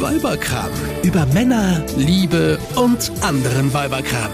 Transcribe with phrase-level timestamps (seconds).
[0.00, 0.70] Weiberkram.
[1.02, 4.30] Über Männer, Liebe und anderen Weiberkram.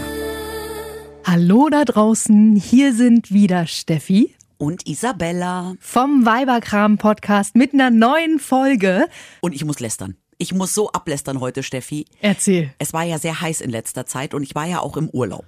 [1.24, 8.40] Hallo da draußen, hier sind wieder Steffi und Isabella vom Weiberkram Podcast mit einer neuen
[8.40, 9.06] Folge.
[9.40, 10.16] Und ich muss lästern.
[10.36, 12.06] Ich muss so ablästern heute, Steffi.
[12.20, 12.72] Erzähl.
[12.80, 15.46] Es war ja sehr heiß in letzter Zeit und ich war ja auch im Urlaub.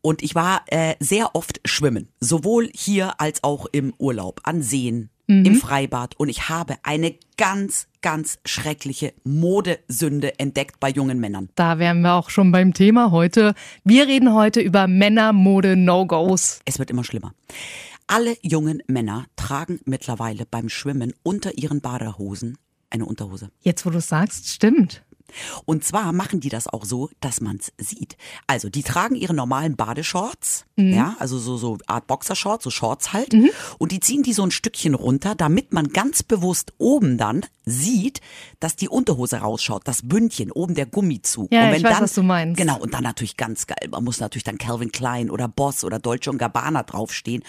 [0.00, 5.10] Und ich war äh, sehr oft schwimmen, sowohl hier als auch im Urlaub, an Seen,
[5.28, 5.44] mhm.
[5.44, 6.16] im Freibad.
[6.16, 11.48] Und ich habe eine ganz, ganz schreckliche Modesünde entdeckt bei jungen Männern.
[11.54, 13.54] Da wären wir auch schon beim Thema heute.
[13.84, 16.60] Wir reden heute über Männermode-No-Gos.
[16.64, 17.32] Es wird immer schlimmer.
[18.06, 22.56] Alle jungen Männer tragen mittlerweile beim Schwimmen unter ihren Badehosen
[22.90, 23.50] eine Unterhose.
[23.60, 25.04] Jetzt, wo du sagst, stimmt.
[25.64, 28.16] Und zwar machen die das auch so, dass man es sieht.
[28.46, 30.92] Also die tragen ihre normalen Badeshorts, mhm.
[30.92, 33.50] ja, also so so Art Boxershorts, so Shorts halt, mhm.
[33.78, 38.20] und die ziehen die so ein Stückchen runter, damit man ganz bewusst oben dann sieht,
[38.60, 41.52] dass die Unterhose rausschaut, das Bündchen, oben der Gummizug.
[41.52, 42.56] Ja, und wenn ich weiß, dann, was du meinst.
[42.56, 43.88] Genau, und dann natürlich ganz geil.
[43.90, 47.42] Man muss natürlich dann Calvin Klein oder Boss oder Dolce Gabbana draufstehen.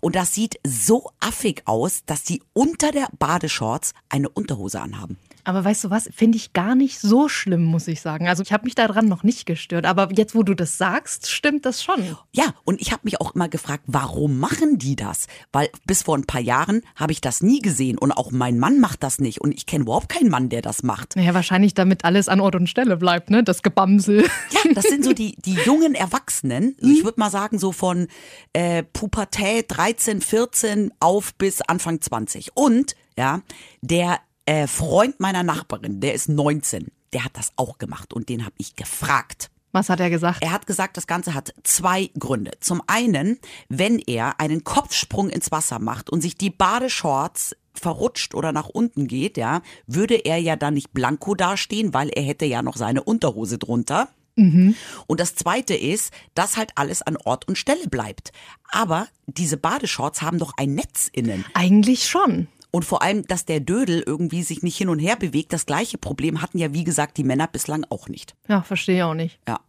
[0.00, 5.18] Und das sieht so affig aus, dass die unter der Badeshorts eine Unterhose anhaben.
[5.46, 8.26] Aber weißt du was, finde ich gar nicht so schlimm, muss ich sagen.
[8.26, 9.86] Also ich habe mich daran noch nicht gestört.
[9.86, 12.16] Aber jetzt, wo du das sagst, stimmt das schon.
[12.32, 15.28] Ja, und ich habe mich auch immer gefragt, warum machen die das?
[15.52, 17.96] Weil bis vor ein paar Jahren habe ich das nie gesehen.
[17.96, 19.40] Und auch mein Mann macht das nicht.
[19.40, 21.14] Und ich kenne überhaupt keinen Mann, der das macht.
[21.14, 23.44] Naja, wahrscheinlich damit alles an Ort und Stelle bleibt, ne?
[23.44, 24.24] Das Gebamsel.
[24.50, 26.74] Ja, das sind so die, die jungen Erwachsenen.
[26.82, 28.08] Also ich würde mal sagen, so von
[28.52, 32.56] äh, Pubertät 13, 14 auf bis Anfang 20.
[32.56, 33.42] Und ja,
[33.80, 38.44] der äh, Freund meiner Nachbarin, der ist 19, der hat das auch gemacht und den
[38.44, 39.50] habe ich gefragt.
[39.72, 40.42] Was hat er gesagt?
[40.42, 42.52] Er hat gesagt, das Ganze hat zwei Gründe.
[42.60, 48.52] Zum einen, wenn er einen Kopfsprung ins Wasser macht und sich die Badeshorts verrutscht oder
[48.52, 52.62] nach unten geht, ja, würde er ja dann nicht blanko dastehen, weil er hätte ja
[52.62, 54.08] noch seine Unterhose drunter.
[54.36, 54.74] Mhm.
[55.06, 58.32] Und das zweite ist, dass halt alles an Ort und Stelle bleibt.
[58.70, 61.44] Aber diese Badeshorts haben doch ein Netz innen.
[61.54, 62.48] Eigentlich schon.
[62.76, 65.54] Und vor allem, dass der Dödel irgendwie sich nicht hin und her bewegt.
[65.54, 68.36] Das gleiche Problem hatten ja, wie gesagt, die Männer bislang auch nicht.
[68.48, 69.40] Ja, verstehe ich auch nicht.
[69.48, 69.60] Ja.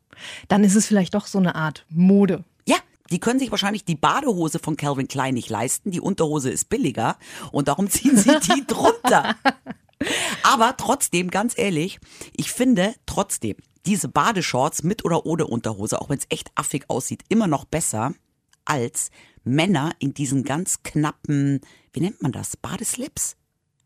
[0.50, 2.44] Dann ist es vielleicht doch so eine Art Mode.
[2.68, 2.76] Ja,
[3.10, 5.92] die können sich wahrscheinlich die Badehose von Calvin Klein nicht leisten.
[5.92, 7.16] Die Unterhose ist billiger
[7.54, 9.38] und darum ziehen sie die drunter.
[10.44, 12.02] Aber trotzdem, ganz ehrlich,
[12.36, 17.24] ich finde trotzdem diese Badeshorts mit oder ohne Unterhose, auch wenn es echt affig aussieht,
[17.30, 18.12] immer noch besser
[18.70, 19.12] als
[19.44, 21.62] Männer in diesen ganz knappen,
[21.94, 23.36] wie nennt man das, Badeslips?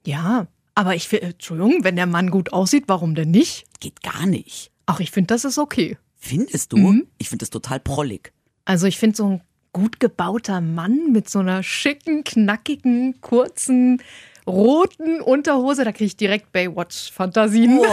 [0.05, 3.65] Ja, aber ich finde, Entschuldigung, wenn der Mann gut aussieht, warum denn nicht?
[3.79, 4.71] Geht gar nicht.
[4.85, 5.97] Ach, ich finde, das ist okay.
[6.17, 6.77] Findest du?
[6.77, 7.07] Mhm.
[7.17, 8.33] Ich finde das total prollig.
[8.65, 9.41] Also ich finde so ein
[9.73, 14.01] gut gebauter Mann mit so einer schicken, knackigen, kurzen
[14.47, 17.79] roten Unterhose, da kriege ich direkt Baywatch-Fantasien.
[17.79, 17.85] Oh.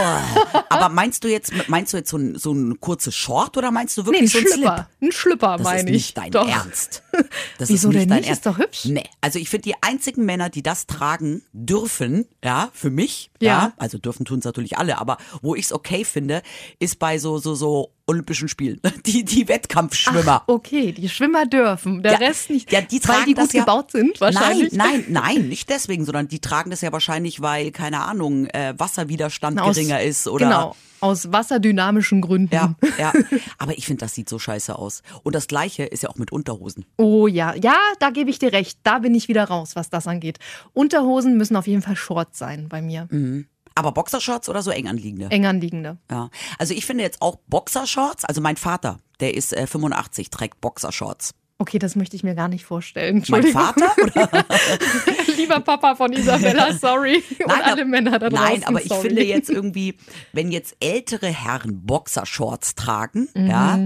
[0.69, 3.97] Aber meinst du jetzt, meinst du jetzt so ein, so ein kurzes Short oder meinst
[3.97, 4.89] du wirklich nee, ein so ein Schlipper?
[5.01, 5.65] Ein Schlipper, meine ich.
[5.79, 6.47] Das ist nicht dein Doch.
[6.47, 7.03] Ernst.
[7.57, 8.29] Das Wieso ist nicht denn dein nicht?
[8.29, 8.45] Ernst.
[8.45, 8.85] Ist doch hübsch.
[8.85, 13.47] Nee, also ich finde die einzigen Männer, die das tragen dürfen, ja, für mich, Ja.
[13.47, 16.41] ja, also dürfen tun es natürlich alle, aber wo ich es okay finde,
[16.79, 18.81] ist bei so so so Olympischen Spielen.
[19.05, 20.41] Die die Wettkampfschwimmer.
[20.43, 22.71] Ach, okay, die Schwimmer dürfen, der Ja, Rest nicht.
[22.71, 24.73] Ja, die weil tragen die das gut ja, gebaut sind, wahrscheinlich.
[24.73, 28.73] Nein, nein, nein, nicht deswegen, sondern die tragen das ja wahrscheinlich, weil, keine Ahnung, äh,
[28.77, 30.45] Wasserwiderstand Aus- geringer ist oder.
[30.47, 32.53] Genau, aus wasserdynamischen Gründen.
[32.53, 33.13] Ja, ja.
[33.57, 35.01] Aber ich finde, das sieht so scheiße aus.
[35.23, 36.85] Und das Gleiche ist ja auch mit Unterhosen.
[36.97, 38.79] Oh ja, ja, da gebe ich dir recht.
[38.83, 40.39] Da bin ich wieder raus, was das angeht.
[40.73, 43.07] Unterhosen müssen auf jeden Fall Shorts sein bei mir.
[43.11, 43.45] Mhm.
[43.79, 45.27] Aber Boxershorts oder so eng anliegende?
[45.31, 45.97] Eng anliegende.
[46.11, 46.29] Ja.
[46.57, 51.33] Also ich finde jetzt auch Boxershorts, also mein Vater, der ist äh, 85, trägt Boxershorts.
[51.61, 53.21] Okay, das möchte ich mir gar nicht vorstellen.
[53.27, 53.43] Mein.
[53.47, 53.91] Vater?
[54.01, 54.29] Oder?
[55.37, 57.17] Lieber Papa von Isabella, sorry.
[57.39, 58.45] Und Nein, alle aber- Männer da draußen.
[58.45, 59.07] Nein, aber ich sorry.
[59.09, 59.95] finde jetzt irgendwie,
[60.31, 63.47] wenn jetzt ältere Herren Boxershorts tragen, Mhm.
[63.47, 63.79] ja,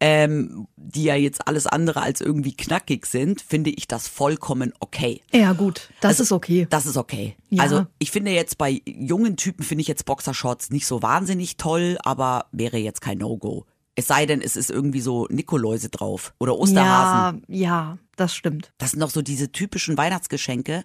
[0.00, 5.22] ähm, die ja jetzt alles andere als irgendwie knackig sind, finde ich das vollkommen okay.
[5.32, 6.66] Ja, gut, das Also, ist okay.
[6.68, 7.36] Das ist okay.
[7.48, 7.62] Ja.
[7.62, 11.96] Also ich finde jetzt bei jungen Typen finde ich jetzt Boxershorts nicht so wahnsinnig toll,
[12.02, 13.64] aber wäre jetzt kein No-Go.
[13.94, 17.42] Es sei denn, es ist irgendwie so Nikoläuse drauf oder Osterhasen.
[17.48, 18.72] Ja, ja, das stimmt.
[18.76, 20.84] Das sind doch so diese typischen Weihnachtsgeschenke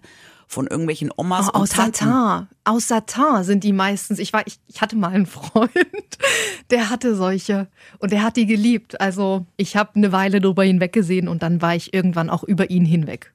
[0.52, 2.04] von irgendwelchen Omas Oh, und aus Tanten.
[2.04, 2.48] Satin.
[2.64, 4.18] Aus Satin sind die meistens.
[4.18, 5.70] Ich war, ich, ich hatte mal einen Freund,
[6.70, 7.68] der hatte solche
[8.00, 9.00] und der hat die geliebt.
[9.00, 12.84] Also ich habe eine Weile drüber hinweggesehen und dann war ich irgendwann auch über ihn
[12.84, 13.32] hinweg.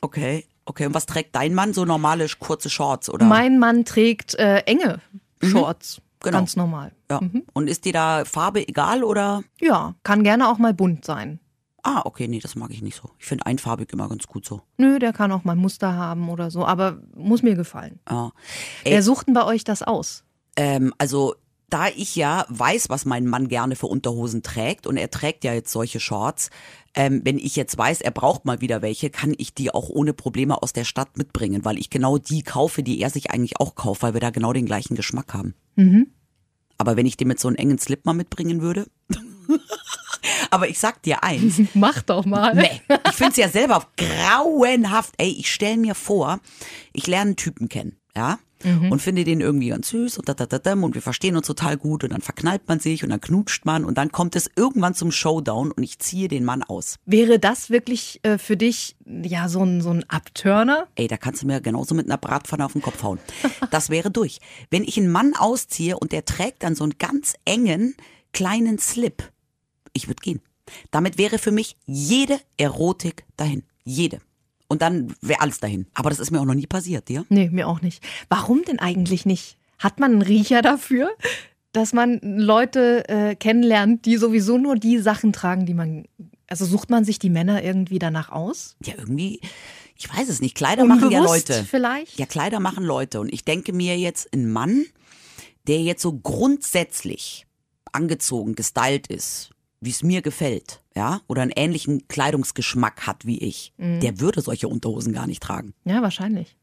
[0.00, 0.86] Okay, okay.
[0.86, 1.74] Und was trägt dein Mann?
[1.74, 3.26] So normale kurze Shorts oder?
[3.26, 5.00] Mein Mann trägt äh, enge
[5.42, 6.00] Shorts.
[6.22, 6.38] Genau.
[6.38, 6.92] Ganz normal.
[7.10, 7.20] ja.
[7.52, 9.42] Und ist dir da Farbe egal oder?
[9.60, 11.38] Ja, kann gerne auch mal bunt sein.
[11.88, 13.10] Ah, okay, nee, das mag ich nicht so.
[13.20, 14.60] Ich finde einfarbig immer ganz gut so.
[14.76, 18.00] Nö, der kann auch mal Muster haben oder so, aber muss mir gefallen.
[18.10, 18.32] Ja.
[18.82, 20.24] Ey, Wer sucht denn bei euch das aus?
[20.56, 21.36] Ähm, also
[21.70, 25.54] da ich ja weiß, was mein Mann gerne für Unterhosen trägt und er trägt ja
[25.54, 26.50] jetzt solche Shorts,
[26.94, 30.12] ähm, wenn ich jetzt weiß, er braucht mal wieder welche, kann ich die auch ohne
[30.12, 33.76] Probleme aus der Stadt mitbringen, weil ich genau die kaufe, die er sich eigentlich auch
[33.76, 35.54] kauft, weil wir da genau den gleichen Geschmack haben.
[36.78, 38.86] Aber wenn ich den mit so einem engen Slip mal mitbringen würde.
[40.50, 42.54] Aber ich sag dir eins, Mach doch mal.
[42.54, 45.14] Nee, ich finde es ja selber grauenhaft.
[45.18, 46.40] Ey, ich stell mir vor,
[46.92, 48.38] ich lerne einen Typen kennen, ja?
[48.64, 51.46] Und finde den irgendwie ganz süß und da, da, da, da, und wir verstehen uns
[51.46, 54.50] total gut und dann verknallt man sich und dann knutscht man und dann kommt es
[54.56, 56.96] irgendwann zum Showdown und ich ziehe den Mann aus.
[57.04, 60.88] Wäre das wirklich äh, für dich ja so ein, so ein Abturner?
[60.96, 63.20] Ey, da kannst du mir genauso mit einer Bratpfanne auf den Kopf hauen.
[63.70, 64.38] Das wäre durch.
[64.70, 67.94] Wenn ich einen Mann ausziehe und der trägt dann so einen ganz engen
[68.32, 69.30] kleinen Slip,
[69.96, 70.40] ich würde gehen.
[70.90, 73.62] Damit wäre für mich jede Erotik dahin.
[73.84, 74.20] Jede.
[74.68, 75.86] Und dann wäre alles dahin.
[75.94, 77.24] Aber das ist mir auch noch nie passiert, dir?
[77.28, 78.02] Nee, mir auch nicht.
[78.28, 79.56] Warum denn eigentlich nicht?
[79.78, 81.10] Hat man einen Riecher dafür,
[81.72, 86.06] dass man Leute äh, kennenlernt, die sowieso nur die Sachen tragen, die man.
[86.48, 88.76] Also sucht man sich die Männer irgendwie danach aus?
[88.84, 89.40] Ja, irgendwie,
[89.96, 90.54] ich weiß es nicht.
[90.54, 91.64] Kleider machen ja Unbewusst Leute.
[91.64, 92.18] Vielleicht?
[92.18, 93.20] Ja, Kleider machen Leute.
[93.20, 94.86] Und ich denke mir jetzt, ein Mann,
[95.66, 97.46] der jetzt so grundsätzlich
[97.92, 99.50] angezogen, gestylt ist,
[99.80, 104.00] wie es mir gefällt, ja, oder einen ähnlichen Kleidungsgeschmack hat wie ich, Mhm.
[104.00, 105.74] der würde solche Unterhosen gar nicht tragen.
[105.84, 106.56] Ja, wahrscheinlich.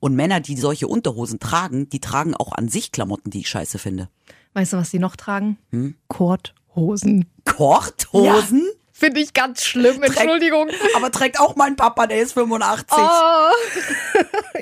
[0.00, 3.78] Und Männer, die solche Unterhosen tragen, die tragen auch an sich Klamotten, die ich scheiße
[3.78, 4.08] finde.
[4.54, 5.58] Weißt du, was die noch tragen?
[5.70, 5.94] Hm?
[6.08, 7.26] Korthosen.
[7.44, 8.66] Korthosen?
[8.92, 10.68] Finde ich ganz schlimm, Entschuldigung.
[10.94, 12.96] Aber trägt auch mein Papa, der ist 85.
[12.96, 13.50] Oh.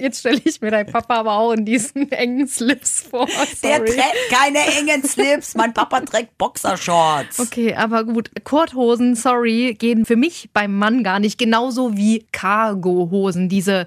[0.02, 3.26] Jetzt stelle ich mir deinen Papa aber auch in diesen engen Slips vor.
[3.62, 3.86] Der Sorry.
[3.90, 5.54] trägt keine engen Slips.
[5.54, 7.38] Mein Papa trägt Boxershorts.
[7.38, 8.30] Okay, aber gut.
[8.42, 11.38] Korthosen, sorry, gehen für mich beim Mann gar nicht.
[11.38, 13.48] Genauso wie Cargohosen.
[13.48, 13.86] Diese,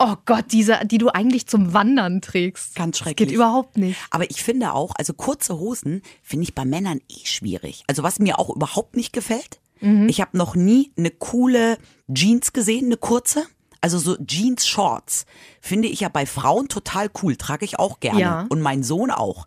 [0.00, 2.74] oh Gott, diese, die du eigentlich zum Wandern trägst.
[2.74, 3.28] Ganz Das schrecklich.
[3.28, 3.98] geht überhaupt nicht.
[4.10, 7.84] Aber ich finde auch, also kurze Hosen finde ich bei Männern eh schwierig.
[7.86, 9.60] Also was mir auch überhaupt nicht gefällt,
[10.06, 11.76] ich habe noch nie eine coole
[12.10, 13.44] Jeans gesehen, eine kurze.
[13.84, 15.26] Also so Jeans-Shorts
[15.60, 18.18] finde ich ja bei Frauen total cool, trage ich auch gerne.
[18.18, 18.46] Ja.
[18.48, 19.46] Und mein Sohn auch.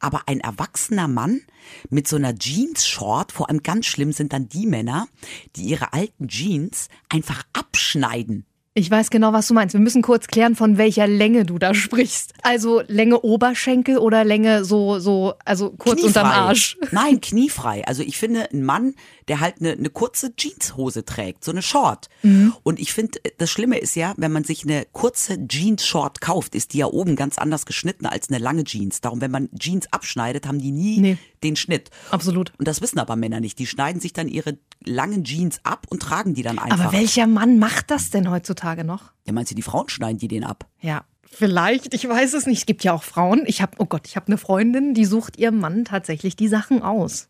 [0.00, 1.42] Aber ein erwachsener Mann
[1.88, 5.06] mit so einer Jeans-Short, vor allem ganz schlimm sind dann die Männer,
[5.54, 8.44] die ihre alten Jeans einfach abschneiden.
[8.78, 9.72] Ich weiß genau, was du meinst.
[9.72, 12.34] Wir müssen kurz klären, von welcher Länge du da sprichst.
[12.42, 16.76] Also Länge Oberschenkel oder Länge so, so, also kurz unterm Arsch.
[16.90, 17.86] Nein, kniefrei.
[17.86, 18.94] Also ich finde, ein Mann,
[19.28, 22.08] der halt eine, eine kurze Jeanshose trägt, so eine Short.
[22.22, 22.54] Mhm.
[22.62, 26.72] Und ich finde, das Schlimme ist ja, wenn man sich eine kurze Jeans-Short kauft, ist
[26.72, 29.00] die ja oben ganz anders geschnitten als eine lange Jeans.
[29.00, 31.18] Darum, wenn man Jeans abschneidet, haben die nie Nee.
[31.42, 31.90] den Schnitt.
[32.10, 32.52] Absolut.
[32.58, 33.58] Und das wissen aber Männer nicht.
[33.58, 36.86] Die schneiden sich dann ihre langen Jeans ab und tragen die dann einfach.
[36.86, 39.12] Aber welcher Mann macht das denn heutzutage noch?
[39.26, 40.66] Ja, meinst du, die Frauen schneiden die den ab?
[40.80, 42.58] Ja, vielleicht, ich weiß es nicht.
[42.60, 43.42] Es gibt ja auch Frauen.
[43.46, 46.82] Ich habe, oh Gott, ich habe eine Freundin, die sucht ihrem Mann tatsächlich die Sachen
[46.82, 47.28] aus.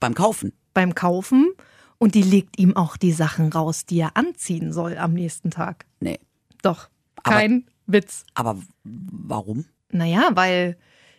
[0.00, 0.52] Beim Kaufen.
[0.74, 1.52] Beim Kaufen
[1.98, 5.86] und die legt ihm auch die Sachen raus, die er anziehen soll am nächsten Tag.
[6.00, 6.18] Nee.
[6.62, 6.88] Doch,
[7.22, 8.24] Aber- kein Witz.
[8.34, 9.64] Aber warum?
[9.90, 10.76] Naja, weil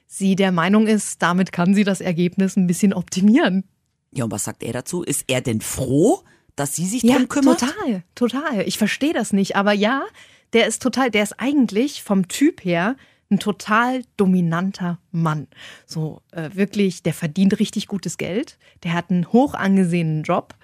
[0.07, 3.63] sie der Meinung ist, damit kann sie das Ergebnis ein bisschen optimieren.
[4.11, 5.01] Ja, und was sagt er dazu?
[5.03, 6.21] Ist er denn froh,
[6.55, 7.59] dass sie sich Ja, drum kümmert?
[7.61, 8.61] total, total.
[8.67, 10.03] Ich verstehe das nicht, aber ja,
[10.53, 12.95] der ist total, der ist eigentlich vom Typ her
[13.29, 15.47] ein total dominanter Mann.
[15.85, 20.55] So äh, wirklich, der verdient richtig gutes Geld, der hat einen hoch angesehenen Job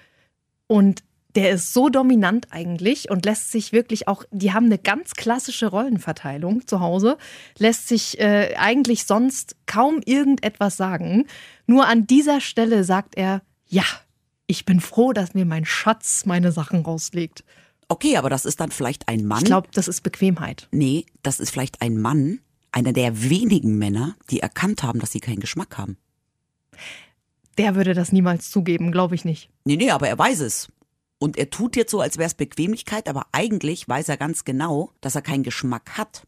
[0.66, 1.02] und
[1.34, 5.66] der ist so dominant eigentlich und lässt sich wirklich auch, die haben eine ganz klassische
[5.66, 7.16] Rollenverteilung zu Hause,
[7.58, 11.26] lässt sich äh, eigentlich sonst kaum irgendetwas sagen.
[11.66, 13.84] Nur an dieser Stelle sagt er, ja,
[14.46, 17.44] ich bin froh, dass mir mein Schatz meine Sachen rauslegt.
[17.88, 19.40] Okay, aber das ist dann vielleicht ein Mann.
[19.40, 20.68] Ich glaube, das ist Bequemheit.
[20.70, 22.40] nee, das ist vielleicht ein Mann,
[22.72, 25.96] einer der wenigen Männer, die erkannt haben, dass sie keinen Geschmack haben.
[27.58, 29.50] Der würde das niemals zugeben, glaube ich nicht.
[29.64, 30.72] Nee, nee, aber er weiß es.
[31.18, 34.90] Und er tut jetzt so, als wäre es Bequemlichkeit, aber eigentlich weiß er ganz genau,
[35.00, 36.26] dass er keinen Geschmack hat.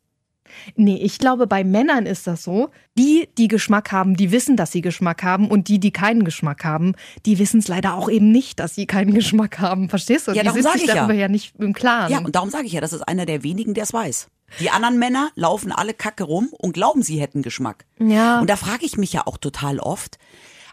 [0.77, 2.71] Nee, ich glaube, bei Männern ist das so.
[2.97, 5.49] Die, die Geschmack haben, die wissen, dass sie Geschmack haben.
[5.49, 6.95] Und die, die keinen Geschmack haben,
[7.27, 9.89] die wissen es leider auch eben nicht, dass sie keinen Geschmack haben.
[9.89, 10.33] Verstehst du?
[10.33, 10.95] Ja, die darum sind sag sich ich ja.
[10.95, 11.29] darüber ja.
[11.29, 12.13] nicht im Klaren.
[12.13, 14.29] Ja, und darum sage ich ja, das ist einer der wenigen, der es weiß.
[14.61, 17.87] Die anderen Männer laufen alle Kacke rum und glauben, sie hätten Geschmack.
[17.99, 18.41] Ja.
[18.41, 20.19] Und da frage ich mich ja auch total oft.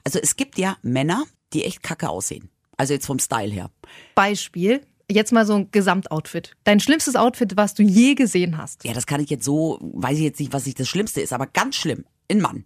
[0.03, 1.23] Also es gibt ja Männer,
[1.53, 2.49] die echt kacke aussehen.
[2.77, 3.69] Also jetzt vom Style her.
[4.15, 4.81] Beispiel.
[5.09, 6.55] Jetzt mal so ein Gesamtoutfit.
[6.63, 8.85] Dein schlimmstes Outfit, was du je gesehen hast.
[8.85, 11.33] Ja, das kann ich jetzt so, weiß ich jetzt nicht, was ich das Schlimmste ist,
[11.33, 12.05] aber ganz schlimm.
[12.29, 12.65] Ein Mann,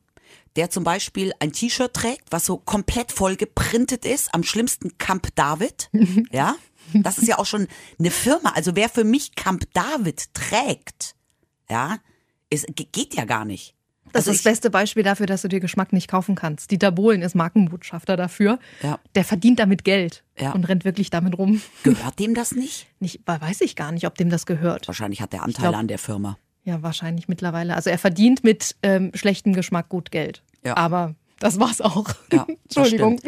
[0.55, 5.29] der zum Beispiel ein T-Shirt trägt, was so komplett voll geprintet ist, am schlimmsten Camp
[5.35, 5.89] David.
[6.31, 6.55] Ja,
[6.93, 7.67] das ist ja auch schon
[7.99, 8.51] eine Firma.
[8.55, 11.15] Also wer für mich Camp David trägt,
[11.69, 11.97] ja,
[12.49, 13.73] ist, ge- geht ja gar nicht.
[14.13, 16.71] Das Also ist das beste Beispiel dafür, dass du dir Geschmack nicht kaufen kannst.
[16.71, 18.59] Dieter Bohlen ist Markenbotschafter dafür.
[18.81, 18.99] Ja.
[19.15, 20.51] Der verdient damit Geld Ja.
[20.53, 21.61] und rennt wirklich damit rum.
[21.83, 22.87] Gehört dem das nicht?
[22.99, 24.87] Nicht, weiß ich gar nicht, ob dem das gehört.
[24.87, 26.37] Wahrscheinlich hat der Anteil glaub- an der Firma.
[26.63, 27.75] Ja, wahrscheinlich mittlerweile.
[27.75, 30.43] Also er verdient mit ähm, schlechtem Geschmack gut Geld.
[30.63, 30.77] Ja.
[30.77, 32.07] Aber das war's auch.
[32.31, 33.19] Ja, Entschuldigung.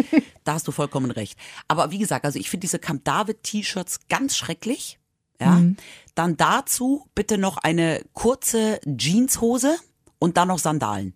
[0.43, 1.37] Da hast du vollkommen recht.
[1.67, 4.99] Aber wie gesagt, also ich finde diese Camp David T-Shirts ganz schrecklich.
[5.39, 5.51] Ja.
[5.51, 5.77] Mhm.
[6.15, 9.77] Dann dazu bitte noch eine kurze Jeanshose
[10.19, 11.13] und dann noch Sandalen.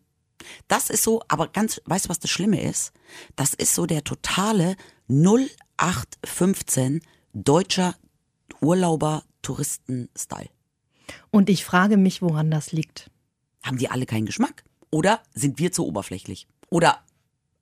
[0.67, 2.93] Das ist so, aber ganz, weißt du, was das Schlimme ist?
[3.36, 4.75] Das ist so der totale
[5.10, 7.01] 0815
[7.33, 7.95] deutscher
[8.62, 10.50] Urlauber-Touristen-Style.
[11.29, 13.10] Und ich frage mich, woran das liegt.
[13.63, 14.63] Haben die alle keinen Geschmack?
[14.89, 16.48] Oder sind wir zu oberflächlich?
[16.72, 17.00] Oder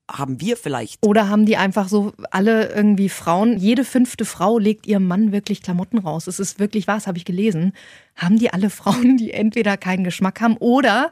[0.10, 4.88] haben wir vielleicht Oder haben die einfach so alle irgendwie Frauen, jede fünfte Frau legt
[4.88, 6.28] ihrem Mann wirklich Klamotten raus.
[6.28, 7.74] Es ist wirklich was, habe ich gelesen.
[8.16, 11.12] Haben die alle Frauen, die entweder keinen Geschmack haben oder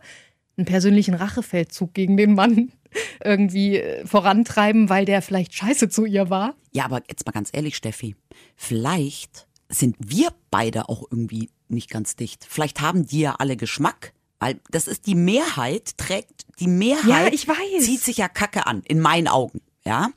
[0.58, 2.72] einen persönlichen Rachefeldzug gegen den Mann
[3.24, 6.56] irgendwie äh, vorantreiben, weil der vielleicht scheiße zu ihr war?
[6.72, 8.16] Ja, aber jetzt mal ganz ehrlich, Steffi,
[8.56, 12.46] vielleicht sind wir beide auch irgendwie nicht ganz dicht.
[12.50, 17.28] Vielleicht haben die ja alle Geschmack, weil das ist die Mehrheit, trägt die Mehrheit, Ja,
[17.28, 17.84] ich weiß.
[17.84, 19.62] zieht sich ja Kacke an, in meinen Augen.
[19.86, 20.10] Ja,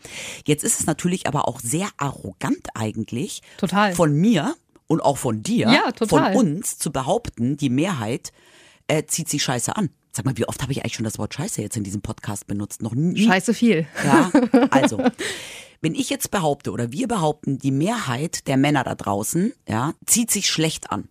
[0.47, 3.95] jetzt ist es natürlich aber auch sehr arrogant eigentlich Total.
[3.95, 4.57] von mir
[4.89, 6.33] und auch von dir, Ja, total.
[6.33, 8.33] von uns zu behaupten, die Mehrheit
[8.89, 9.91] äh, zieht sich Scheiße an.
[10.11, 12.49] Sag mal, wie oft habe ich eigentlich schon das Wort Scheiße jetzt in diesem Podcast
[12.49, 12.83] benutzt?
[12.83, 13.25] Noch nie.
[13.25, 13.87] Scheiße viel.
[14.05, 14.33] Ja,
[14.71, 15.01] also,
[15.81, 20.33] wenn ich jetzt behaupte oder wir behaupten, die Mehrheit der Männer da draußen, ja, zieht
[20.33, 21.07] sich schlecht an,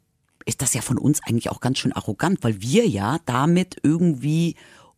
[0.49, 4.55] ist das ja von uns eigentlich auch ganz schön arrogant, weil wir ja damit irgendwie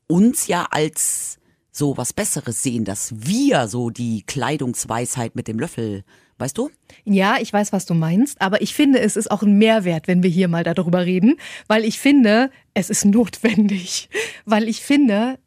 [0.07, 1.37] uns ja als
[1.71, 6.03] so was Besseres sehen, dass wir so die Kleidungsweisheit mit dem Löffel,
[6.37, 6.69] weißt du?
[7.03, 10.23] Ja, ich weiß, was du meinst, aber ich finde, es ist auch ein Mehrwert, wenn
[10.23, 11.35] wir hier mal darüber reden,
[11.67, 14.09] weil ich finde, es ist notwendig,
[14.45, 15.37] weil ich finde,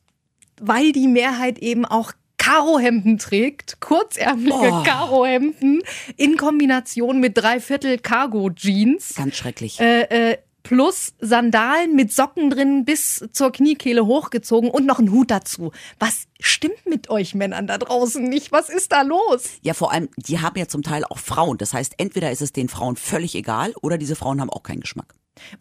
[0.60, 2.12] weil die Mehrheit eben auch
[2.44, 4.82] Karohemden trägt, kurzärmelige Oh.
[4.84, 5.82] Karohemden
[6.16, 9.80] in Kombination mit Dreiviertel Cargo-Jeans, Ganz schrecklich.
[9.80, 15.30] äh, äh, plus Sandalen mit Socken drin bis zur Kniekehle hochgezogen und noch ein Hut
[15.30, 15.72] dazu.
[15.98, 18.50] Was stimmt mit euch Männern da draußen nicht?
[18.52, 19.44] Was ist da los?
[19.62, 21.58] Ja, vor allem, die haben ja zum Teil auch Frauen.
[21.58, 24.80] Das heißt, entweder ist es den Frauen völlig egal oder diese Frauen haben auch keinen
[24.80, 25.14] Geschmack.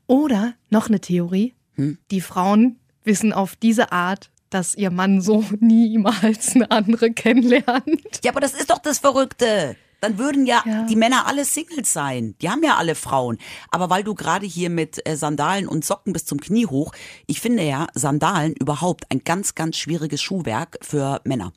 [0.07, 1.53] Oder noch eine Theorie.
[1.75, 1.97] Hm?
[2.11, 8.22] Die Frauen wissen auf diese Art, dass ihr Mann so niemals eine andere kennenlernt.
[8.24, 9.75] Ja, aber das ist doch das Verrückte.
[10.01, 10.83] Dann würden ja, Ja.
[10.83, 12.36] die Männer alle Singles sein.
[12.41, 13.38] Die haben ja alle Frauen.
[13.72, 16.91] Aber weil du gerade hier mit äh, Sandalen und Socken bis zum Knie hoch,
[17.25, 21.53] ich finde ja Sandalen überhaupt ein ganz, ganz schwieriges Schuhwerk für Männer.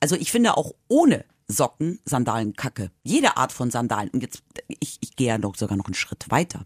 [0.00, 2.90] Also ich finde auch ohne Socken Sandalen kacke.
[3.02, 4.08] Jede Art von Sandalen.
[4.08, 4.42] Und jetzt,
[4.80, 6.64] ich, ich gehe ja noch sogar noch einen Schritt weiter.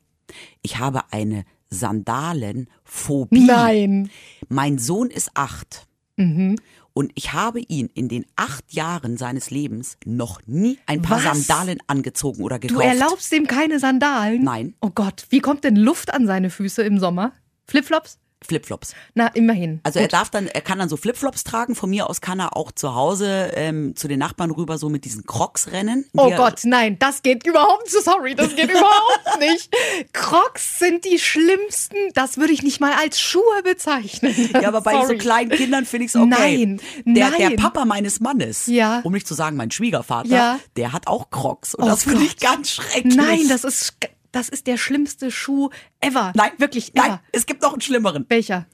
[0.62, 3.46] Ich habe eine Sandalenphobie.
[3.46, 4.10] Nein.
[4.48, 5.86] Mein Sohn ist acht.
[6.16, 6.56] Mhm.
[6.92, 11.46] Und ich habe ihn in den acht Jahren seines Lebens noch nie ein paar Was?
[11.46, 12.86] Sandalen angezogen oder Du gekauft.
[12.86, 14.42] erlaubst ihm keine Sandalen?
[14.42, 14.74] Nein.
[14.80, 17.32] Oh Gott, wie kommt denn Luft an seine Füße im Sommer?
[17.66, 18.18] Flipflops?
[18.44, 18.94] Flipflops.
[19.14, 19.80] Na, immerhin.
[19.82, 21.74] Also er darf dann, er kann dann so Flipflops tragen.
[21.74, 25.04] Von mir aus kann er auch zu Hause ähm, zu den Nachbarn rüber so mit
[25.04, 26.04] diesen Crocs rennen.
[26.16, 29.74] Oh Gott, nein, das geht überhaupt, sorry, das geht überhaupt nicht.
[30.12, 34.34] Crocs sind die schlimmsten, das würde ich nicht mal als Schuhe bezeichnen.
[34.56, 35.18] Ja, aber bei so Sorry.
[35.18, 36.26] kleinen Kindern finde ich es okay.
[36.28, 37.56] Nein, der, der nein.
[37.56, 39.00] Papa meines Mannes, Ja.
[39.00, 40.60] um nicht zu sagen mein Schwiegervater, Ja.
[40.76, 41.74] der hat auch Crocs.
[41.74, 43.16] Und Oh das finde ich ganz schrecklich.
[43.16, 43.94] Nein, das ist,
[44.36, 46.32] das ist der schlimmste Schuh ever.
[46.36, 47.08] Nein, wirklich ever.
[47.08, 48.26] Nein, es gibt noch einen schlimmeren.
[48.28, 48.66] Welcher?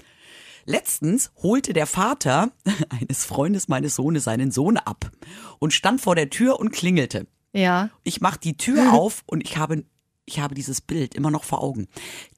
[0.64, 2.50] Letztens holte der Vater
[2.88, 5.10] eines Freundes meines Sohnes seinen Sohn ab
[5.58, 7.26] und stand vor der Tür und klingelte.
[7.52, 7.90] Ja.
[8.02, 9.84] Ich mach die Tür auf und ich habe
[10.24, 11.88] ich habe dieses Bild immer noch vor Augen.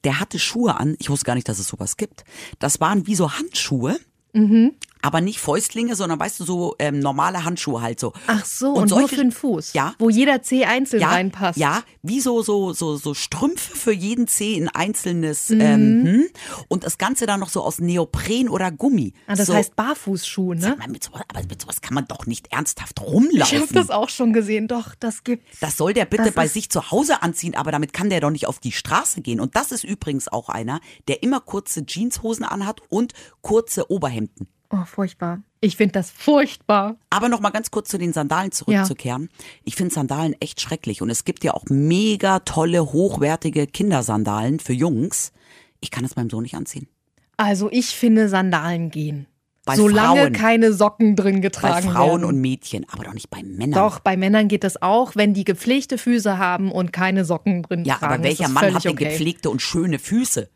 [0.04, 2.24] Der hatte Schuhe an, ich wusste gar nicht, dass es sowas gibt.
[2.58, 3.98] Das waren wie so Handschuhe,
[4.34, 4.72] Mhm.
[5.04, 8.14] Aber nicht Fäustlinge, sondern weißt du, so ähm, normale Handschuhe halt so.
[8.26, 9.74] Ach so, und, nur solche- für den Fuß.
[9.74, 9.94] Ja.
[9.98, 11.58] Wo jeder Zeh einzeln ja, reinpasst.
[11.58, 15.50] Ja, wie so, so, so, so Strümpfe für jeden Zeh ein einzelnes.
[15.50, 15.60] Mhm.
[15.60, 16.24] Ähm, hm.
[16.68, 19.12] und das Ganze dann noch so aus Neopren oder Gummi.
[19.26, 20.74] Ah, das so, heißt Barfußschuh, ne?
[20.78, 23.60] Mal, mit sowas, aber mit sowas kann man doch nicht ernsthaft Ich rumlaufen.
[23.60, 24.68] habe das auch schon gesehen.
[24.68, 25.60] Doch, das gibt's.
[25.60, 28.30] Das soll der bitte Das bei sich zu Hause anziehen, aber damit kann der doch
[28.30, 29.38] nicht auf die Straße gehen.
[29.38, 34.48] Und das ist übrigens auch einer, der immer kurze Jeanshosen anhat und kurze Oberhemden.
[34.70, 35.40] Oh, furchtbar.
[35.60, 36.96] Ich finde das furchtbar.
[37.10, 39.28] Aber noch mal ganz kurz zu den Sandalen zurückzukehren.
[39.64, 44.72] Ich finde Sandalen echt schrecklich und es gibt ja auch mega tolle, hochwertige Kindersandalen für
[44.72, 45.32] Jungs.
[45.80, 46.88] Ich kann es meinem Sohn nicht anziehen.
[47.36, 49.26] Also ich finde Sandalen gehen.
[49.66, 50.32] Bei Solange Frauen.
[50.34, 52.24] keine Socken drin Bei getragen Frauen werden.
[52.24, 53.82] und Mädchen, aber doch nicht bei Männern.
[53.82, 57.84] Doch, bei Männern geht das auch, wenn die gepflegte Füße haben und keine Socken drin
[57.86, 58.14] Ja, tragen.
[58.14, 59.04] aber welcher Mann hat denn okay.
[59.08, 60.50] gepflegte und schöne Füße?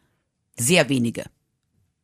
[0.58, 1.24] Sehr wenige.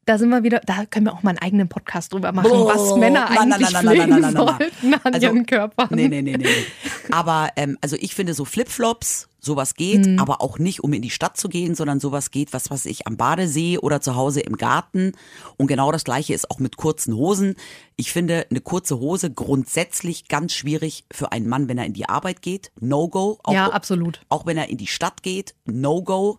[0.06, 2.66] Da sind wir wieder, da können wir auch mal einen eigenen Podcast drüber machen, Oh,
[2.66, 5.88] was Männer eigentlich nein, pflegen sollten an Also, ihren Körpern.
[5.92, 6.46] Nee, nee, nee, nee.
[7.10, 10.18] Aber ähm, also ich finde so Flipflops, sowas geht, Mhm.
[10.18, 13.06] aber auch nicht, um in die Stadt zu gehen, sondern sowas geht, was weiß ich,
[13.06, 15.12] am Badesee oder zu Hause im Garten.
[15.58, 17.54] Und genau das gleiche ist auch mit kurzen Hosen.
[17.96, 22.08] Ich finde eine kurze Hose grundsätzlich ganz schwierig für einen Mann, wenn er in die
[22.08, 22.72] Arbeit geht.
[22.80, 23.38] No-go.
[23.50, 24.20] Ja, absolut.
[24.30, 25.54] Auch wenn er in die Stadt geht.
[25.66, 26.38] No-go.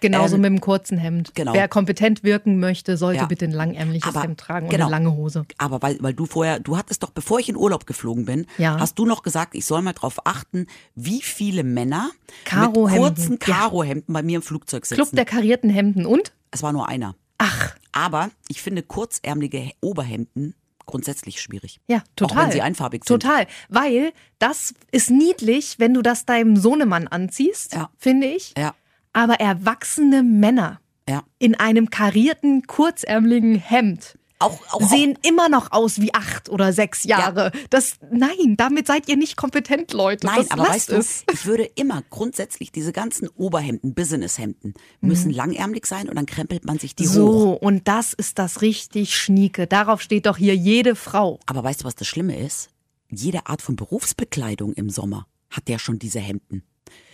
[0.00, 1.34] Genauso Ähm, mit dem kurzen Hemd.
[1.34, 1.52] genau.
[1.54, 3.26] Wer kompetent wirken möchte, sollte Ja.
[3.26, 4.86] bitte ein langärmliches Aber- Hemd tragen und genau.
[4.86, 5.44] eine lange Hose.
[5.58, 8.78] Aber weil, weil du vorher, du hattest doch, bevor ich in Urlaub geflogen bin, Ja.
[8.78, 13.32] hast du noch gesagt, ich soll mal drauf achten, wie viele Männer mit Karohemden, kurzen
[13.46, 13.54] ja.
[13.56, 14.96] Karohemden bei mir im Flugzeug sitzen.
[15.02, 16.32] Club der karierten Hemden und?
[16.50, 17.14] es war nur einer.
[17.38, 21.80] Ach, Aber ich finde kurzärmelige Oberhemden grundsätzlich schwierig.
[21.88, 22.36] ja, total.
[22.38, 23.20] Auch wenn sie einfarbig sind.
[23.22, 27.90] Total, weil das ist niedlich, wenn du das deinem Sohnemann anziehst, Ja.
[27.98, 28.54] finde ich.
[28.56, 28.74] Ja,
[29.16, 31.24] Aber erwachsene Männer ja.
[31.38, 37.04] in einem karierten, kurzärmeligen Hemd Auch, auch, sehen immer noch aus wie acht oder sechs
[37.04, 37.50] Jahre.
[37.70, 40.26] Das, nein, damit seid ihr nicht kompetent, Leute.
[40.26, 41.24] Nein, das aber weißt du, es.
[41.32, 46.78] ich würde immer grundsätzlich diese ganzen Oberhemden, Businesshemden, müssen langärmlich sein und dann krempelt man
[46.78, 47.14] sich die hoch.
[47.14, 47.14] Mhm.
[47.14, 49.66] So, und das ist das richtig Schnieke.
[49.66, 51.40] Darauf steht doch hier jede Frau.
[51.46, 52.68] Aber weißt du, was das Schlimme ist?
[53.08, 56.64] Jede Art von Berufsbekleidung im Sommer hat ja schon diese Hemden.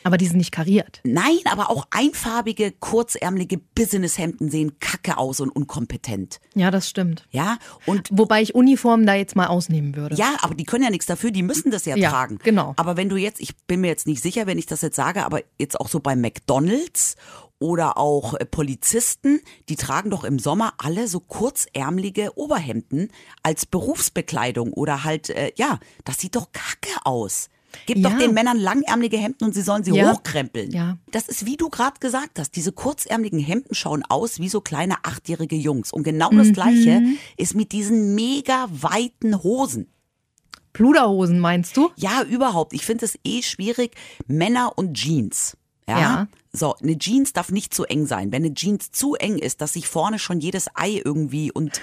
[0.05, 1.01] Aber die sind nicht kariert.
[1.05, 6.41] Nein, aber auch einfarbige, kurzärmelige Businesshemden sehen kacke aus und unkompetent.
[6.55, 7.27] Ja, das stimmt.
[7.31, 10.17] Ja, und Wobei ich Uniformen da jetzt mal ausnehmen würde.
[10.17, 12.39] ja, aber die können ja nichts dafür, die müssen das ja, Ja, tragen.
[12.43, 12.75] genau.
[12.77, 15.25] Aber wenn du jetzt, ich bin mir jetzt nicht sicher, wenn ich das jetzt sage,
[15.25, 17.17] aber jetzt auch so bei McDonalds
[17.59, 23.09] oder auch äh, Polizisten, die tragen doch im Sommer alle so kurzärmelige Oberhemden
[23.43, 27.49] als Berufsbekleidung oder halt, äh, ja, das sieht doch kacke aus.
[27.87, 28.11] Gib Ja.
[28.11, 30.12] doch den Männern langärmelige Hemden und sie sollen sie Ja.
[30.12, 30.71] hochkrempeln.
[30.71, 30.99] Ja.
[31.11, 34.97] Das ist, wie du gerade gesagt hast, diese kurzärmeligen Hemden schauen aus wie so kleine
[35.05, 35.93] achtjährige Jungs.
[35.93, 36.38] Und genau Mhm.
[36.38, 37.02] das Gleiche
[37.37, 39.88] ist mit diesen mega weiten Hosen.
[40.73, 41.90] Pluderhosen meinst du?
[41.97, 42.73] Ja, überhaupt.
[42.73, 43.94] Ich finde es eh schwierig.
[44.27, 45.57] Männer und Jeans.
[45.87, 46.01] Ja?
[46.01, 46.29] Ja.
[46.55, 48.31] So, eine Jeans darf nicht zu eng sein.
[48.31, 51.81] Wenn eine Jeans zu eng ist, dass sich vorne schon jedes Ei irgendwie und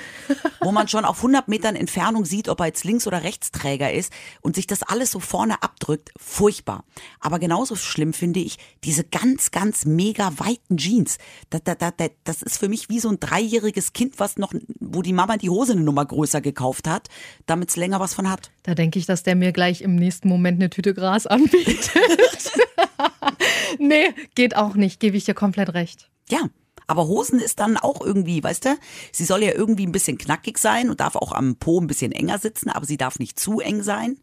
[0.62, 4.14] wo man schon auf 100 Metern Entfernung sieht, ob er jetzt Links- oder Rechtsträger ist
[4.42, 6.84] und sich das alles so vorne abdrückt, furchtbar.
[7.20, 11.18] Aber genauso schlimm finde ich diese ganz, ganz mega weiten Jeans.
[11.50, 15.02] Das, das, das, das ist für mich wie so ein dreijähriges Kind, was noch, wo
[15.02, 17.08] die Mama die Hose eine Nummer größer gekauft hat,
[17.48, 18.52] damit es länger was von hat.
[18.62, 21.90] Da denke ich, dass der mir gleich im nächsten Moment eine Tüte Gras anbietet.
[23.80, 26.10] nee, geht auch nicht, gebe ich dir komplett recht.
[26.30, 26.50] Ja,
[26.88, 28.78] aber Hosen ist dann auch irgendwie, weißt du,
[29.12, 32.12] sie soll ja irgendwie ein bisschen knackig sein und darf auch am Po ein bisschen
[32.12, 34.20] enger sitzen, aber sie darf nicht zu eng sein.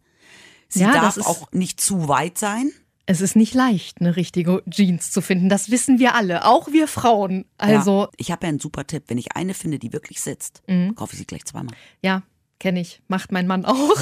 [0.69, 2.71] Sie Ja, darf auch nicht zu weit sein.
[3.05, 5.47] Es ist nicht leicht, eine richtige Jeans zu finden.
[5.47, 7.45] Das wissen wir alle, auch wir Frauen.
[7.57, 9.05] Also, ja, ich habe ja einen super Tipp.
[9.07, 10.93] Wenn ich eine finde, die wirklich sitzt, Mhm.
[10.95, 11.73] kaufe ich sie gleich zweimal.
[12.01, 12.23] ja,
[12.59, 13.01] kenne ich.
[13.07, 13.95] Macht mein Mann auch.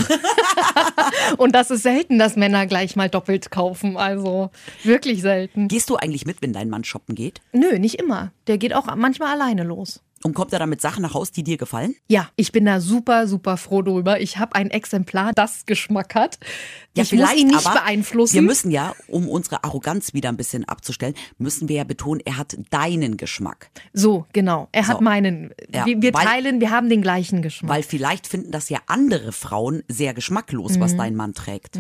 [1.38, 3.98] Und das ist selten, dass Männer gleich mal doppelt kaufen.
[3.98, 4.50] Also
[4.84, 5.68] wirklich selten.
[5.68, 7.42] Gehst du eigentlich mit, wenn dein Mann shoppen geht?
[7.52, 8.32] Nö, nicht immer.
[8.48, 10.02] Der geht auch manchmal alleine los.
[10.26, 11.94] Und kommt er dann mit Sachen nach Haus, die dir gefallen?
[12.08, 14.20] Ja, ich bin da super, super froh drüber.
[14.22, 16.40] Ich habe ein Exemplar, das Geschmack hat.
[16.96, 18.34] ich muss ihn nicht beeinflussen.
[18.34, 22.38] Wir müssen ja, um unsere Arroganz wieder ein bisschen abzustellen, müssen wir ja betonen, er
[22.40, 23.70] hat deinen Geschmack.
[23.94, 24.68] so, genau.
[24.72, 25.04] Er hat So.
[25.04, 25.52] meinen.
[25.72, 27.70] Ja, wir wir weil- teilen, wir haben den gleichen Geschmack.
[27.70, 30.80] Weil vielleicht finden das ja andere Frauen sehr geschmacklos, Mhm.
[30.80, 31.78] was dein Mann trägt.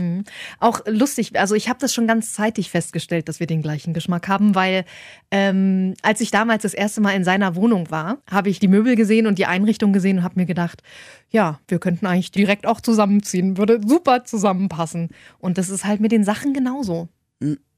[0.59, 4.27] Auch lustig, also ich habe das schon ganz zeitig festgestellt, dass wir den gleichen Geschmack
[4.27, 4.85] haben, weil
[5.31, 8.95] ähm, als ich damals das erste Mal in seiner Wohnung war, habe ich die Möbel
[8.95, 10.83] gesehen und die Einrichtung gesehen und habe mir gedacht,
[11.31, 15.09] ja, wir könnten eigentlich direkt auch zusammenziehen, würde super zusammenpassen.
[15.39, 17.09] Und das ist halt mit den Sachen genauso.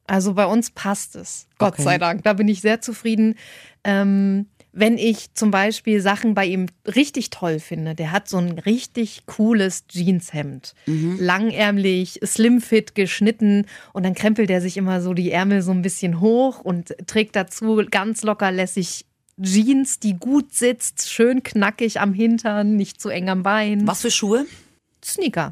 [0.06, 1.84] Also bei uns passt es, Gott Okay.
[1.84, 2.24] sei Dank.
[2.24, 3.36] Da bin ich sehr zufrieden.
[3.84, 8.60] Ähm, wenn ich zum Beispiel Sachen bei ihm richtig toll finde, der hat so ein
[8.60, 10.76] richtig cooles Jeanshemd.
[10.86, 16.22] Langärmlich, slimfit geschnitten und dann krempelt er sich immer so die Ärmel so ein bisschen
[16.22, 19.07] hoch und trägt dazu ganz locker lässig
[19.42, 23.86] Jeans, die gut sitzt, schön knackig am Hintern, nicht zu eng am Bein.
[23.88, 24.46] Was für Schuhe?
[25.04, 25.52] Sneaker.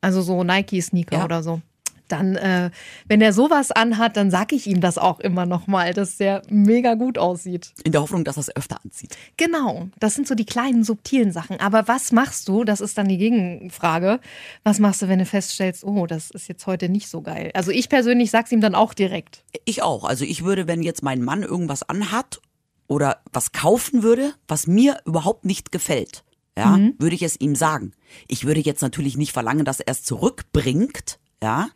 [0.00, 1.24] Also so Nike-Sneaker Ja.
[1.24, 1.60] oder so.
[2.08, 2.70] Dann, äh,
[3.08, 6.94] wenn er sowas anhat, dann sag ich ihm das auch immer nochmal, dass der mega
[6.94, 7.72] gut aussieht.
[7.82, 9.16] In der Hoffnung, dass er es öfter anzieht.
[9.38, 11.58] Genau, das sind so die kleinen, subtilen Sachen.
[11.60, 14.20] Aber was machst du, das ist dann die Gegenfrage,
[14.64, 17.50] was machst du, wenn du feststellst, oh, das ist jetzt heute nicht so geil?
[17.54, 19.42] Also ich persönlich sag's ihm dann auch direkt.
[19.64, 20.04] Ich auch.
[20.04, 22.40] Also ich würde, wenn jetzt mein Mann irgendwas anhat
[22.86, 26.24] oder was kaufen würde, was mir überhaupt nicht gefällt,
[26.56, 27.92] ja, würde ich es ihm sagen.
[28.28, 31.68] Ich würde jetzt natürlich nicht verlangen, dass er es zurückbringt, ja.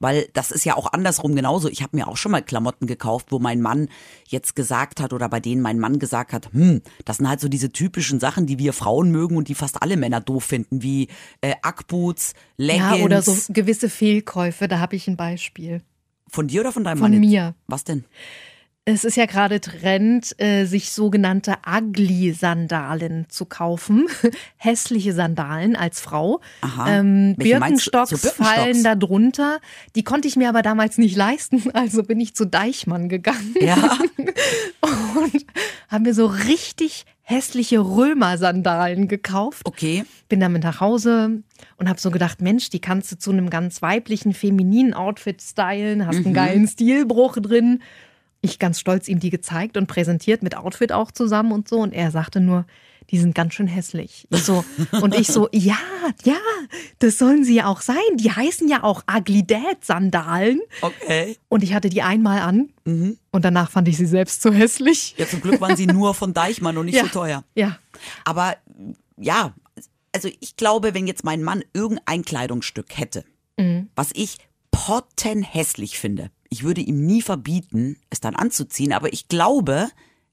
[0.00, 1.68] Weil das ist ja auch andersrum genauso.
[1.68, 3.88] Ich habe mir auch schon mal Klamotten gekauft, wo mein Mann
[4.26, 7.48] jetzt gesagt hat oder bei denen mein Mann gesagt hat, hm, das sind halt so
[7.48, 11.08] diese typischen Sachen, die wir Frauen mögen und die fast alle Männer doof finden, wie
[11.42, 12.98] äh, Ackboots, Leggings.
[12.98, 15.82] Ja, oder so gewisse Fehlkäufe, da habe ich ein Beispiel.
[16.28, 17.22] Von dir oder von deinem Von Mann?
[17.22, 17.30] jetzt?
[17.30, 17.54] mir.
[17.68, 18.04] Was denn?
[18.86, 24.06] Es ist ja gerade Trend, äh, sich sogenannte Ugly-Sandalen zu kaufen.
[24.56, 26.42] Hässliche Sandalen als Frau.
[26.60, 26.98] Aha.
[26.98, 27.34] Ähm?
[27.38, 28.50] Birkenstocks, So Birkenstocks?
[28.56, 29.60] fallen da drunter.
[29.94, 33.76] Die konnte ich mir aber damals nicht leisten, also bin ich zu Deichmann gegangen Ja.
[34.82, 35.46] und
[35.88, 39.62] habe mir so richtig hässliche Römer-Sandalen gekauft.
[39.64, 40.04] Okay.
[40.28, 41.42] Bin damit nach Hause
[41.78, 46.06] und habe so gedacht, Mensch, die kannst du zu einem ganz weiblichen, femininen Outfit stylen,
[46.06, 47.80] hast einen geilen Stilbruch drin.
[48.44, 51.80] Ich ganz stolz ihm die gezeigt und präsentiert mit Outfit auch zusammen und so.
[51.80, 52.66] Und er sagte nur,
[53.10, 54.26] die sind ganz schön hässlich.
[54.30, 54.64] Ich so,
[55.02, 55.76] und ich so, ja,
[56.24, 56.36] ja,
[56.98, 57.96] das sollen sie ja auch sein.
[58.14, 60.60] Die heißen ja auch Ugly Dad Sandalen.
[60.80, 61.36] Okay.
[61.48, 62.70] Und ich hatte die einmal an
[63.30, 65.14] und danach fand ich sie selbst so hässlich.
[65.18, 67.04] Ja, zum Glück waren sie nur von Deichmann und nicht Ja.
[67.04, 67.44] so teuer.
[67.54, 67.78] Ja,
[68.24, 68.56] Aber
[69.16, 69.54] ja,
[70.14, 73.24] also ich glaube, wenn jetzt mein Mann irgendein Kleidungsstück hätte,
[73.58, 73.88] Mhm.
[73.94, 74.38] was ich
[74.72, 79.88] pottenhässlich finde, ich würde ihm nie verbieten, es dann anzuziehen, aber ich glaube,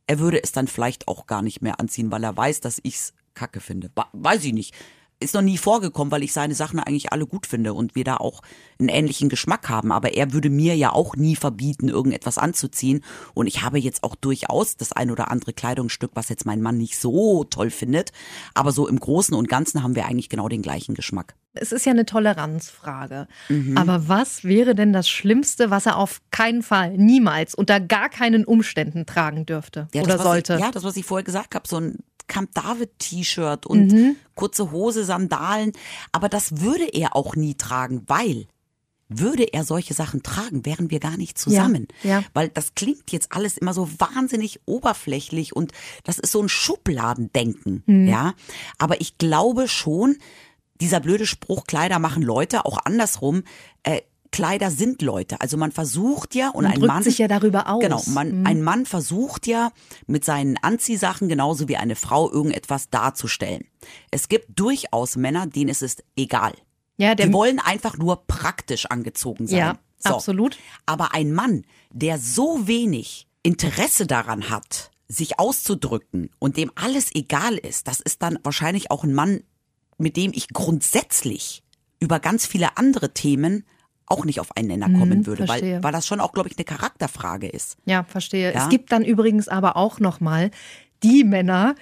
[0.06, 3.16] er würde es dann vielleicht auch gar nicht mehr anziehen, weil er weiß, dass ich's
[3.34, 3.90] kacke finde.
[4.14, 4.76] Weiß ich nicht.
[5.20, 8.18] Ist noch nie vorgekommen, weil ich seine Sachen eigentlich alle gut finde und wir da
[8.18, 8.42] auch
[8.78, 9.92] einen ähnlichen Geschmack haben.
[9.92, 13.04] Aber er würde mir ja auch nie verbieten, irgendetwas anzuziehen.
[13.34, 16.78] Und ich habe jetzt auch durchaus das ein oder andere Kleidungsstück, was jetzt mein Mann
[16.78, 18.12] nicht so toll findet.
[18.54, 21.36] Aber so im Großen und Ganzen haben wir eigentlich genau den gleichen Geschmack.
[21.54, 23.28] Es ist ja eine Toleranzfrage.
[23.50, 23.78] Mhm.
[23.78, 28.46] Aber was wäre denn das Schlimmste, was er auf keinen Fall, niemals, unter gar keinen
[28.46, 30.54] Umständen tragen dürfte Ja, oder das, sollte?
[30.56, 34.16] Ich, ja, das, was ich vorher gesagt habe, so ein Camp David T-Shirt und Mhm.
[34.36, 35.74] kurze Hose, Sandalen.
[36.14, 38.48] Aber das würde er auch nie tragen, weil
[39.14, 41.90] würde er solche Sachen tragen, wären wir gar nicht zusammen.
[42.02, 42.24] ja.
[42.34, 45.74] Weil das klingt jetzt alles immer so wahnsinnig oberflächlich und
[46.06, 48.08] das ist so ein Schubladendenken, Mhm.
[48.08, 48.34] ja.
[48.78, 50.16] Aber ich glaube schon,
[50.82, 53.44] dieser blöde Spruch, Kleider machen Leute, auch andersrum,
[53.84, 55.41] äh, Kleider sind Leute.
[55.41, 57.82] Also man versucht ja und Man ein drückt Mann sich ja darüber aus.
[57.82, 59.72] Genau, man, ein Mann versucht ja
[60.08, 63.65] mit seinen Anziehsachen genauso wie eine Frau irgendetwas darzustellen.
[64.10, 66.54] Es gibt durchaus Männer, denen ist es egal.
[66.98, 69.60] ja, der, Die wollen einfach nur praktisch angezogen sein.
[69.60, 70.15] ja, So.
[70.15, 70.58] absolut.
[70.86, 77.58] Aber ein Mann, der so wenig Interesse daran hat, sich auszudrücken und dem alles egal
[77.58, 79.44] ist, das ist dann wahrscheinlich auch ein Mann,
[80.02, 81.64] mit dem ich grundsätzlich
[82.00, 83.66] über ganz viele andere Themen
[84.08, 86.66] auch nicht auf einen Nenner kommen würde, weil, weil das schon auch, glaube ich, eine
[86.66, 87.78] Charakterfrage ist.
[87.86, 88.54] Ja, verstehe.
[88.54, 88.64] Ja?
[88.64, 90.52] Es gibt dann übrigens aber auch nochmal
[91.02, 91.76] die Männer,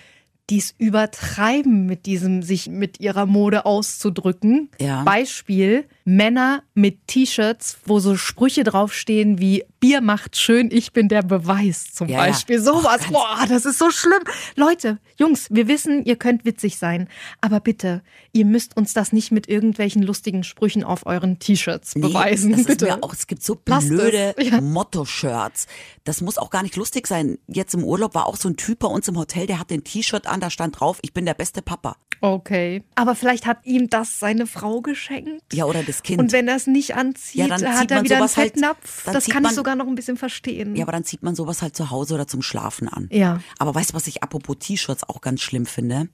[0.50, 4.70] die es übertreiben mit diesem, sich mit ihrer Mode auszudrücken.
[4.80, 5.04] Ja.
[5.04, 11.22] Beispiel, Männer mit T-Shirts, wo so Sprüche draufstehen wie Bier macht schön, ich bin der
[11.22, 12.18] Beweis zum Ja.
[12.18, 12.60] Beispiel.
[12.60, 14.20] Sowas, ganz- boah, das ist so schlimm.
[14.56, 17.08] Leute, Jungs, wir wissen, ihr könnt witzig sein,
[17.42, 22.52] aber bitte, ihr müsst uns das nicht mit irgendwelchen lustigen Sprüchen auf euren T-Shirts beweisen.
[22.52, 22.86] das bitte.
[22.88, 24.62] Ist mir auch, es gibt so blöde Ja.
[24.62, 25.68] Motto-Shirts.
[26.04, 27.38] Das muss auch gar nicht lustig sein.
[27.48, 29.84] Jetzt im Urlaub war auch so ein Typ bei uns im Hotel, der hatte ein
[29.84, 31.96] T-Shirt an, da stand drauf, ich bin der beste Papa.
[32.22, 32.84] Okay.
[32.96, 35.42] Aber vielleicht hat ihm das seine Frau geschenkt.
[35.54, 36.20] Ja, oder das Kind.
[36.20, 38.32] Und wenn er es nicht anzieht, Ja, dann hat zieht er man wieder einen halt-
[38.54, 39.06] Fettnapf.
[39.06, 40.76] dann das kann ich man- sogar noch ein bisschen verstehen.
[40.76, 43.08] Ja, aber dann zieht man sowas halt zu Hause oder zum Schlafen an.
[43.12, 43.40] Ja.
[43.58, 46.10] Aber weißt du, was ich apropos T-Shirts auch ganz schlimm finde?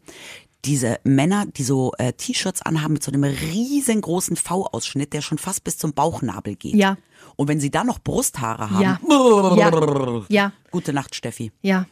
[0.65, 5.63] Diese Männer, die so äh, T-Shirts anhaben mit so einem riesengroßen V-Ausschnitt, der schon fast
[5.63, 6.75] bis zum Bauchnabel geht.
[6.75, 6.97] Ja.
[7.35, 8.81] Und wenn sie dann noch Brusthaare haben.
[8.81, 8.99] Ja.
[9.57, 10.25] Ja.
[10.29, 10.51] Ja.
[10.71, 11.51] Gute Nacht, Steffi.
[11.61, 11.85] ja.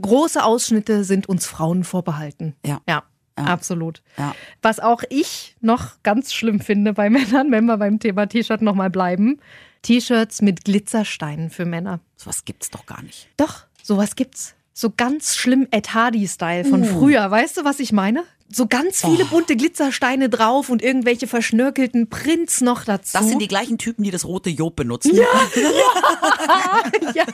[0.00, 2.54] Große Ausschnitte sind uns Frauen vorbehalten.
[2.64, 2.80] Ja.
[2.88, 3.02] Ja.
[3.34, 4.02] Absolut.
[4.16, 4.34] Ja.
[4.62, 8.90] Was auch ich noch ganz schlimm finde bei Männern, wenn wir beim Thema T-Shirt nochmal
[8.90, 9.40] bleiben.
[9.82, 12.00] T-Shirts mit Glitzersteinen für Männer.
[12.16, 13.28] Sowas gibt's doch gar nicht.
[13.36, 14.54] Doch, sowas gibt's.
[14.80, 16.86] So ganz schlimm Ed Hardy-Style von Uh.
[16.86, 17.28] früher.
[17.28, 18.22] Weißt du, was ich meine?
[18.48, 19.30] So ganz viele Oh.
[19.30, 23.18] bunte Glitzersteine drauf und irgendwelche verschnörkelten Prints noch dazu.
[23.18, 25.16] Das sind die gleichen Typen, die das rote Job benutzen.
[25.16, 25.24] Ja.
[27.16, 27.24] ja.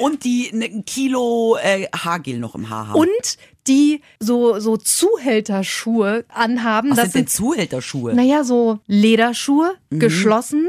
[0.00, 2.98] Und die ein Kilo äh, Haargel noch im Haar haben.
[2.98, 6.90] Und die so, so Zuhälterschuhe anhaben.
[6.90, 8.14] was das sind denn Zuhälterschuhe?
[8.14, 9.98] Naja, so Lederschuhe, Mhm.
[10.00, 10.68] geschlossen,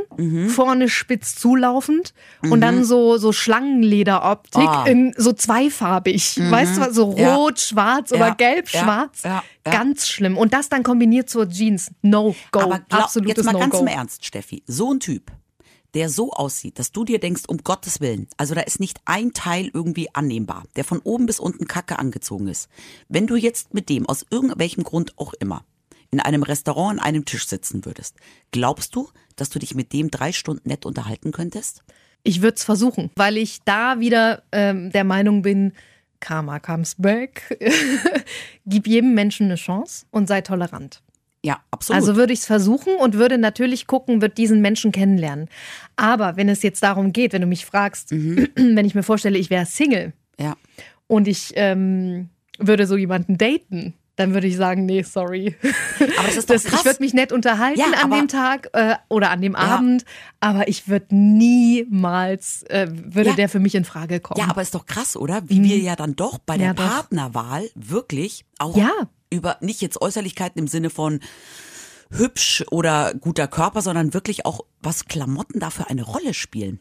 [0.50, 2.14] vorne spitz zulaufend
[2.50, 4.80] und dann so, so Schlangenlederoptik Mhm.
[4.82, 4.88] Mhm.
[4.88, 6.40] in so zweifarbig.
[6.40, 7.36] Weißt du, so Ja.
[7.36, 9.24] rot, schwarz Ja, oder gelb, ja, schwarz.
[9.24, 9.72] ja, ja.
[9.72, 10.38] Ganz schlimm.
[10.38, 11.92] Und das dann kombiniert zur Jeans.
[12.02, 12.60] No go.
[12.60, 13.86] Aber glaub, Absolutes jetzt mal ganz No-Go.
[13.86, 14.64] im Ernst, Steffi.
[14.68, 15.32] So ein Typ,
[15.94, 19.34] der so aussieht, dass du dir denkst, um Gottes Willen, also da ist nicht ein
[19.34, 22.70] Teil irgendwie annehmbar, der von oben bis unten kacke angezogen ist.
[23.08, 25.64] Wenn du jetzt mit dem, aus irgendwelchem Grund auch immer,
[26.12, 28.16] in einem Restaurant an einem Tisch sitzen würdest,
[28.52, 31.84] glaubst du, dass du dich mit dem drei Stunden nett unterhalten könntest?
[32.24, 35.74] Ich würde es versuchen, weil ich da wieder ähm, der Meinung bin,
[36.20, 37.58] Karma comes back.
[38.66, 41.02] Gib jedem Menschen eine Chance und sei tolerant.
[41.48, 42.02] Ja, absolut.
[42.02, 45.48] Also würde ich es versuchen und würde natürlich gucken, wird diesen Menschen kennenlernen.
[45.96, 48.50] Aber wenn es jetzt darum geht, wenn du mich fragst, Mhm.
[48.56, 50.56] wenn ich mir vorstelle, ich wäre Single ja.
[51.08, 52.30] und ich ähm,
[52.60, 55.56] würde so jemanden daten, dann würde ich sagen, nee, sorry.
[56.00, 56.80] Aber das ist doch Das, krass.
[56.80, 60.06] ich würde mich nett unterhalten Ja, an dem Tag äh, oder an dem Abend,
[60.40, 63.36] aber ich würde niemals, äh, würde Ja.
[63.36, 64.40] der für mich in Frage kommen.
[64.40, 65.44] Ja, aber ist doch krass, oder?
[65.48, 66.80] Wie wir ja dann doch bei der Mhm.
[66.80, 66.88] Ja.
[66.88, 68.90] Partnerwahl wirklich auch Ja.
[69.30, 71.20] Über nicht jetzt Äußerlichkeiten im Sinne von
[72.10, 76.80] hübsch oder guter Körper, sondern wirklich auch, was Klamotten da für eine Rolle spielen.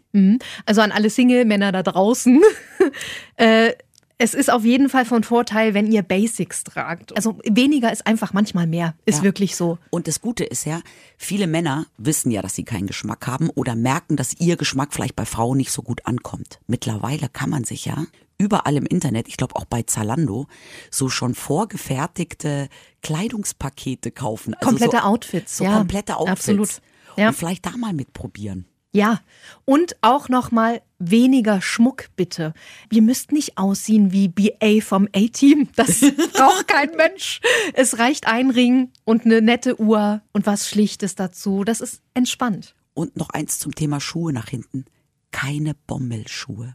[0.66, 2.42] Also an alle Single-Männer da draußen.
[3.36, 3.72] äh,
[4.18, 7.14] es ist auf jeden Fall von Vorteil, wenn ihr Basics tragt.
[7.16, 8.94] Also weniger ist einfach manchmal mehr.
[9.04, 9.24] Ist Ja.
[9.24, 9.78] wirklich so.
[9.90, 10.80] Und das Gute ist ja,
[11.18, 15.16] viele Männer wissen ja, dass sie keinen Geschmack haben oder merken, dass ihr Geschmack vielleicht
[15.16, 16.60] bei Frauen nicht so gut ankommt.
[16.66, 18.06] Mittlerweile kann man sich ja
[18.38, 20.46] überall im Internet, ich glaube auch bei Zalando,
[20.90, 22.68] so schon vorgefertigte
[23.02, 24.54] Kleidungspakete kaufen.
[24.54, 26.30] Also Komplette so, Outfits, So ja, komplette Outfits.
[26.40, 26.80] absolut.
[27.16, 27.28] Ja.
[27.28, 28.66] Und vielleicht da mal mitprobieren.
[28.92, 29.20] Ja.
[29.64, 32.54] Und auch noch mal weniger Schmuck bitte.
[32.90, 35.68] Ihr müsst nicht aussehen wie BA vom A-Team.
[35.76, 36.00] Das
[36.32, 37.40] braucht kein Mensch.
[37.74, 41.64] Es reicht ein Ring und eine nette Uhr und was Schlichtes dazu.
[41.64, 42.74] Das ist entspannt.
[42.94, 44.86] Und noch eins zum Thema Schuhe nach hinten.
[45.30, 46.74] Keine Bommelschuhe.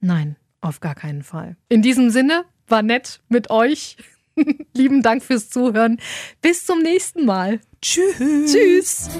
[0.00, 1.56] Nein, auf gar keinen Fall.
[1.68, 3.96] In diesem Sinne, war nett mit euch.
[4.74, 5.98] Lieben Dank fürs Zuhören.
[6.42, 7.60] Bis zum nächsten Mal.
[7.80, 8.52] Tschüss.
[8.52, 9.10] Tschüss.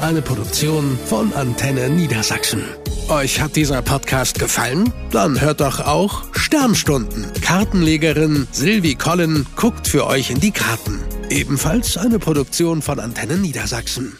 [0.00, 2.64] Eine Produktion von Antenne Niedersachsen.
[3.08, 4.92] Euch hat dieser Podcast gefallen?
[5.10, 7.26] Dann hört doch auch Sternstunden.
[7.40, 11.00] Kartenlegerin Silvi Collin guckt für euch in die Karten.
[11.30, 14.18] Ebenfalls eine Produktion von Antenne Niedersachsen.